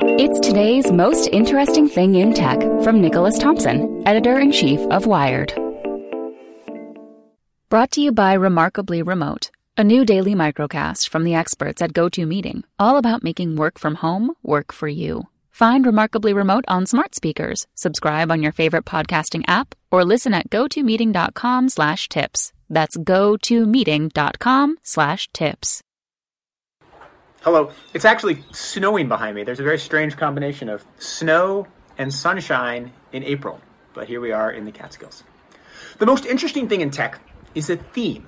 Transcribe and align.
It's 0.00 0.38
today's 0.38 0.92
most 0.92 1.26
interesting 1.32 1.88
thing 1.88 2.14
in 2.14 2.32
tech 2.32 2.60
from 2.84 3.00
Nicholas 3.00 3.36
Thompson, 3.36 4.06
editor 4.06 4.38
in 4.38 4.52
chief 4.52 4.78
of 4.92 5.06
Wired. 5.06 5.52
Brought 7.68 7.90
to 7.92 8.00
you 8.00 8.12
by 8.12 8.34
Remarkably 8.34 9.02
Remote, 9.02 9.50
a 9.76 9.82
new 9.82 10.04
daily 10.04 10.34
microcast 10.36 11.08
from 11.08 11.24
the 11.24 11.34
experts 11.34 11.82
at 11.82 11.94
GoToMeeting, 11.94 12.62
all 12.78 12.96
about 12.96 13.24
making 13.24 13.56
work 13.56 13.76
from 13.76 13.96
home 13.96 14.36
work 14.44 14.72
for 14.72 14.86
you. 14.86 15.26
Find 15.50 15.84
Remarkably 15.84 16.32
Remote 16.32 16.64
on 16.68 16.86
smart 16.86 17.16
speakers, 17.16 17.66
subscribe 17.74 18.30
on 18.30 18.40
your 18.40 18.52
favorite 18.52 18.84
podcasting 18.84 19.42
app, 19.48 19.74
or 19.90 20.04
listen 20.04 20.32
at 20.32 20.48
gotomeeting.com 20.48 21.70
slash 21.70 22.08
tips. 22.08 22.52
That's 22.70 22.96
gotomeeting.com 22.96 24.76
slash 24.84 25.28
tips. 25.32 25.82
Hello. 27.42 27.70
It's 27.94 28.04
actually 28.04 28.44
snowing 28.50 29.06
behind 29.06 29.36
me. 29.36 29.44
There's 29.44 29.60
a 29.60 29.62
very 29.62 29.78
strange 29.78 30.16
combination 30.16 30.68
of 30.68 30.84
snow 30.98 31.68
and 31.96 32.12
sunshine 32.12 32.90
in 33.12 33.22
April, 33.22 33.60
but 33.94 34.08
here 34.08 34.20
we 34.20 34.32
are 34.32 34.50
in 34.50 34.64
the 34.64 34.72
Catskills. 34.72 35.22
The 35.98 36.06
most 36.06 36.26
interesting 36.26 36.68
thing 36.68 36.80
in 36.80 36.90
tech 36.90 37.20
is 37.54 37.70
a 37.70 37.76
theme. 37.76 38.26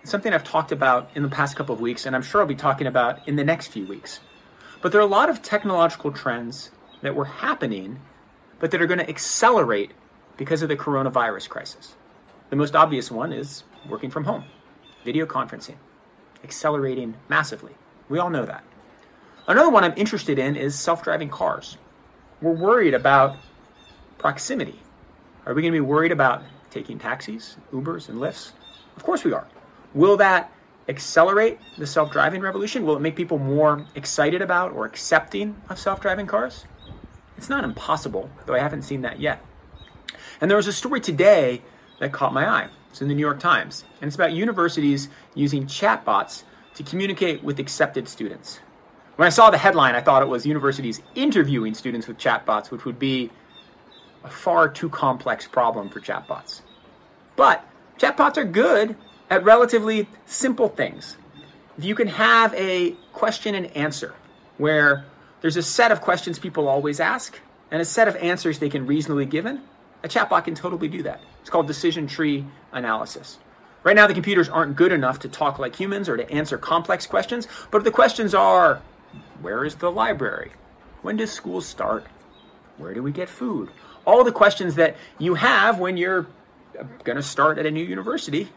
It's 0.00 0.10
something 0.10 0.32
I've 0.32 0.42
talked 0.42 0.72
about 0.72 1.10
in 1.14 1.22
the 1.22 1.28
past 1.28 1.54
couple 1.54 1.74
of 1.74 1.82
weeks, 1.82 2.06
and 2.06 2.16
I'm 2.16 2.22
sure 2.22 2.40
I'll 2.40 2.46
be 2.46 2.54
talking 2.54 2.86
about 2.86 3.28
in 3.28 3.36
the 3.36 3.44
next 3.44 3.66
few 3.66 3.86
weeks. 3.86 4.20
But 4.80 4.90
there 4.90 5.02
are 5.02 5.04
a 5.04 5.06
lot 5.06 5.28
of 5.28 5.42
technological 5.42 6.10
trends 6.10 6.70
that 7.02 7.14
were 7.14 7.26
happening, 7.26 8.00
but 8.58 8.70
that 8.70 8.80
are 8.80 8.86
going 8.86 9.00
to 9.00 9.08
accelerate 9.08 9.90
because 10.38 10.62
of 10.62 10.70
the 10.70 10.76
coronavirus 10.76 11.50
crisis. 11.50 11.94
The 12.48 12.56
most 12.56 12.74
obvious 12.74 13.10
one 13.10 13.34
is 13.34 13.64
working 13.86 14.10
from 14.10 14.24
home, 14.24 14.44
video 15.04 15.26
conferencing, 15.26 15.76
accelerating 16.42 17.16
massively. 17.28 17.74
We 18.08 18.18
all 18.18 18.30
know 18.30 18.44
that. 18.44 18.64
Another 19.48 19.70
one 19.70 19.84
I'm 19.84 19.94
interested 19.96 20.38
in 20.38 20.56
is 20.56 20.78
self 20.78 21.02
driving 21.02 21.28
cars. 21.28 21.76
We're 22.40 22.52
worried 22.52 22.94
about 22.94 23.36
proximity. 24.18 24.80
Are 25.44 25.54
we 25.54 25.62
going 25.62 25.72
to 25.72 25.76
be 25.76 25.80
worried 25.80 26.12
about 26.12 26.42
taking 26.70 26.98
taxis, 26.98 27.56
Ubers, 27.72 28.08
and 28.08 28.18
Lyfts? 28.18 28.52
Of 28.96 29.04
course 29.04 29.24
we 29.24 29.32
are. 29.32 29.46
Will 29.94 30.16
that 30.16 30.52
accelerate 30.88 31.58
the 31.78 31.86
self 31.86 32.10
driving 32.10 32.40
revolution? 32.40 32.84
Will 32.84 32.96
it 32.96 33.00
make 33.00 33.16
people 33.16 33.38
more 33.38 33.86
excited 33.94 34.42
about 34.42 34.72
or 34.72 34.84
accepting 34.84 35.60
of 35.68 35.78
self 35.78 36.00
driving 36.00 36.26
cars? 36.26 36.64
It's 37.36 37.48
not 37.48 37.64
impossible, 37.64 38.30
though 38.46 38.54
I 38.54 38.60
haven't 38.60 38.82
seen 38.82 39.02
that 39.02 39.20
yet. 39.20 39.44
And 40.40 40.50
there 40.50 40.56
was 40.56 40.66
a 40.66 40.72
story 40.72 41.00
today 41.00 41.62
that 41.98 42.12
caught 42.12 42.32
my 42.32 42.48
eye. 42.48 42.68
It's 42.90 43.00
in 43.00 43.08
the 43.08 43.14
New 43.14 43.20
York 43.20 43.40
Times, 43.40 43.84
and 44.00 44.08
it's 44.08 44.14
about 44.14 44.32
universities 44.32 45.08
using 45.34 45.66
chatbots 45.66 46.44
to 46.76 46.82
communicate 46.82 47.42
with 47.42 47.58
accepted 47.58 48.08
students. 48.08 48.60
When 49.16 49.26
I 49.26 49.30
saw 49.30 49.50
the 49.50 49.58
headline, 49.58 49.94
I 49.94 50.02
thought 50.02 50.22
it 50.22 50.28
was 50.28 50.44
universities 50.44 51.00
interviewing 51.14 51.74
students 51.74 52.06
with 52.06 52.18
chatbots, 52.18 52.70
which 52.70 52.84
would 52.84 52.98
be 52.98 53.30
a 54.22 54.30
far 54.30 54.68
too 54.68 54.90
complex 54.90 55.46
problem 55.46 55.88
for 55.88 56.00
chatbots. 56.00 56.60
But 57.34 57.66
chatbots 57.98 58.36
are 58.36 58.44
good 58.44 58.94
at 59.30 59.42
relatively 59.42 60.08
simple 60.26 60.68
things. 60.68 61.16
If 61.78 61.84
you 61.84 61.94
can 61.94 62.08
have 62.08 62.52
a 62.54 62.92
question 63.12 63.54
and 63.54 63.74
answer 63.76 64.14
where 64.58 65.06
there's 65.40 65.56
a 65.56 65.62
set 65.62 65.92
of 65.92 66.02
questions 66.02 66.38
people 66.38 66.68
always 66.68 67.00
ask 67.00 67.38
and 67.70 67.80
a 67.80 67.84
set 67.84 68.06
of 68.06 68.16
answers 68.16 68.58
they 68.58 68.68
can 68.68 68.86
reasonably 68.86 69.26
given, 69.26 69.62
a 70.04 70.08
chatbot 70.08 70.44
can 70.44 70.54
totally 70.54 70.88
do 70.88 71.02
that. 71.04 71.20
It's 71.40 71.48
called 71.48 71.66
decision 71.66 72.06
tree 72.06 72.44
analysis. 72.72 73.38
Right 73.86 73.94
now, 73.94 74.08
the 74.08 74.14
computers 74.14 74.48
aren't 74.48 74.74
good 74.74 74.90
enough 74.90 75.20
to 75.20 75.28
talk 75.28 75.60
like 75.60 75.76
humans 75.76 76.08
or 76.08 76.16
to 76.16 76.28
answer 76.28 76.58
complex 76.58 77.06
questions, 77.06 77.46
but 77.70 77.78
if 77.78 77.84
the 77.84 77.92
questions 77.92 78.34
are 78.34 78.82
where 79.40 79.64
is 79.64 79.76
the 79.76 79.92
library? 79.92 80.50
When 81.02 81.16
does 81.16 81.30
school 81.30 81.60
start? 81.60 82.04
Where 82.78 82.94
do 82.94 83.00
we 83.00 83.12
get 83.12 83.28
food? 83.28 83.70
All 84.04 84.24
the 84.24 84.32
questions 84.32 84.74
that 84.74 84.96
you 85.20 85.34
have 85.34 85.78
when 85.78 85.96
you're 85.96 86.26
going 87.04 87.14
to 87.14 87.22
start 87.22 87.58
at 87.58 87.66
a 87.66 87.70
new 87.70 87.84
university, 87.84 88.48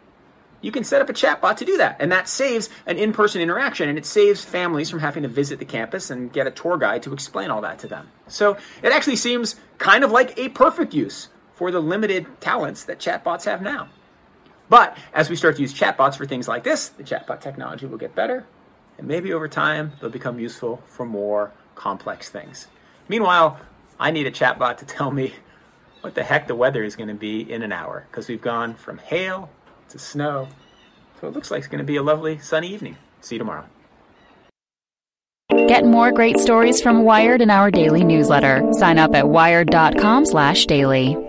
you 0.62 0.72
can 0.72 0.84
set 0.84 1.00
up 1.00 1.10
a 1.10 1.14
chatbot 1.14 1.58
to 1.58 1.66
do 1.66 1.78
that. 1.78 1.98
And 2.00 2.12
that 2.12 2.28
saves 2.28 2.68
an 2.88 2.98
in 2.98 3.14
person 3.14 3.40
interaction 3.40 3.88
and 3.88 4.00
it 4.00 4.08
saves 4.08 4.44
families 4.44 4.90
from 4.90 4.98
having 4.98 5.22
to 5.22 5.30
visit 5.30 5.60
the 5.60 5.66
campus 5.66 6.10
and 6.10 6.34
get 6.34 6.48
a 6.48 6.52
tour 6.52 6.76
guide 6.76 7.04
to 7.04 7.14
explain 7.14 7.52
all 7.52 7.62
that 7.62 7.78
to 7.80 7.88
them. 7.88 8.10
So 8.28 8.58
it 8.82 8.92
actually 8.92 9.18
seems 9.18 9.58
kind 9.78 10.04
of 10.04 10.10
like 10.10 10.36
a 10.40 10.50
perfect 10.50 10.96
use 10.96 11.28
for 11.54 11.70
the 11.70 11.82
limited 11.82 12.26
talents 12.42 12.84
that 12.86 12.98
chatbots 12.98 13.46
have 13.46 13.62
now. 13.62 13.90
But 14.69 14.97
as 15.13 15.30
we 15.30 15.35
start 15.35 15.56
to 15.56 15.62
use 15.62 15.74
chatbots 15.74 16.16
for 16.16 16.25
things 16.25 16.47
like 16.47 16.63
this, 16.63 16.90
the 16.90 17.03
chatbot 17.03 17.41
technology 17.41 17.88
will 17.88 17.97
get 17.97 18.16
better, 18.16 18.46
and 18.97 19.07
maybe 19.07 19.34
over 19.34 19.47
time 19.47 19.94
they'll 20.00 20.12
become 20.12 20.40
useful 20.40 20.84
for 20.85 21.06
more 21.06 21.52
complex 21.75 22.30
things. 22.30 22.68
Meanwhile, 23.07 23.59
I 24.00 24.12
need 24.12 24.28
a 24.28 24.31
chatbot 24.31 24.78
to 24.78 24.85
tell 24.85 25.12
me 25.12 25.34
what 26.02 26.16
the 26.16 26.24
heck 26.24 26.47
the 26.47 26.56
weather 26.56 26.84
is 26.84 26.96
going 26.96 27.09
to 27.09 27.16
be 27.16 27.41
in 27.41 27.63
an 27.63 27.72
hour 27.72 28.06
because 28.09 28.30
we've 28.30 28.41
gone 28.41 28.75
from 28.75 29.00
hail 29.00 29.50
to 29.90 30.00
snow. 30.00 30.47
So 31.19 31.28
it 31.28 31.34
looks 31.34 31.51
like 31.51 31.59
it's 31.59 31.68
going 31.68 31.80
to 31.80 31.84
be 31.84 31.97
a 31.97 32.03
lovely 32.03 32.38
sunny 32.38 32.74
evening. 32.74 32.96
See 33.22 33.36
you 33.36 33.40
tomorrow. 33.40 33.66
Get 35.68 35.86
more 35.86 36.12
great 36.12 36.40
stories 36.40 36.81
from 36.81 37.03
Wired 37.03 37.41
in 37.41 37.50
our 37.50 37.72
daily 37.72 38.03
newsletter. 38.03 38.62
Sign 38.74 39.00
up 39.00 39.16
at 39.16 39.28
wired.com/daily. 39.28 41.29